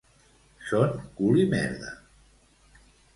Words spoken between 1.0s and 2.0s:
cul i merda